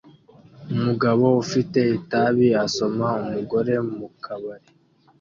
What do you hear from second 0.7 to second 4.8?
Umugabo ufite itabi asoma umugore mukabari